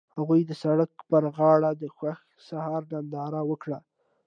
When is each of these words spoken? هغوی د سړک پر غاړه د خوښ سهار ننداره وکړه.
هغوی 0.17 0.41
د 0.45 0.51
سړک 0.63 0.91
پر 1.09 1.23
غاړه 1.35 1.71
د 1.81 1.83
خوښ 1.95 2.19
سهار 2.47 2.81
ننداره 2.91 3.41
وکړه. 3.49 3.79